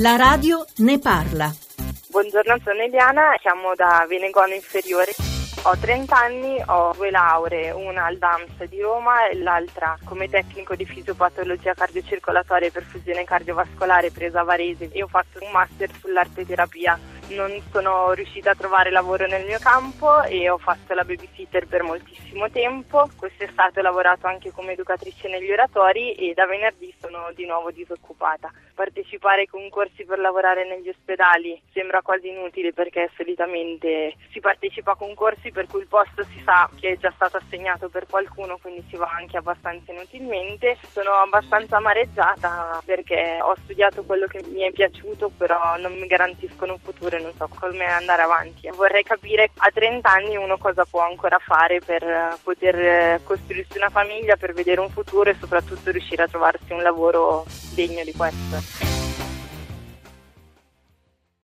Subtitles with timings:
[0.00, 1.52] La radio ne parla.
[2.08, 5.10] Buongiorno, sono Eliana, siamo da Venegono Inferiore.
[5.64, 10.76] Ho 30 anni, ho due lauree, una al DAMS di Roma e l'altra come tecnico
[10.76, 16.96] di fisiopatologia cardiocircolatoria e perfusione cardiovascolare presa a Varese e ho fatto un master sull'arteterapia
[17.28, 21.82] non sono riuscita a trovare lavoro nel mio campo e ho fatto la babysitter per
[21.82, 23.08] moltissimo tempo.
[23.16, 28.50] Quest'estate ho lavorato anche come educatrice negli oratori e da venerdì sono di nuovo disoccupata.
[28.74, 34.96] Partecipare ai concorsi per lavorare negli ospedali sembra quasi inutile perché solitamente si partecipa a
[34.96, 38.84] concorsi per cui il posto si sa che è già stato assegnato per qualcuno, quindi
[38.88, 40.78] si va anche abbastanza inutilmente.
[40.90, 46.72] Sono abbastanza amareggiata perché ho studiato quello che mi è piaciuto, però non mi garantiscono
[46.72, 48.68] un futuro non so come andare avanti.
[48.74, 53.76] Vorrei capire a 30 anni uno cosa può ancora fare per eh, poter eh, costruirsi
[53.76, 57.44] una famiglia, per vedere un futuro e soprattutto riuscire a trovarsi un lavoro
[57.74, 58.97] degno di questo.